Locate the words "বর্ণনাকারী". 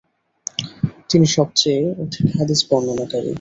2.69-3.29